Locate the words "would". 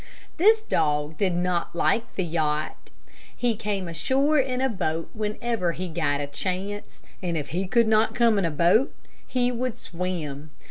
9.51-9.77